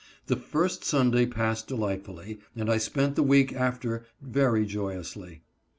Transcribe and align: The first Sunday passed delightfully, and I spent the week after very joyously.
The 0.25 0.35
first 0.35 0.83
Sunday 0.83 1.27
passed 1.27 1.67
delightfully, 1.67 2.39
and 2.55 2.71
I 2.71 2.77
spent 2.79 3.15
the 3.15 3.21
week 3.21 3.53
after 3.53 4.07
very 4.19 4.65
joyously. 4.65 5.43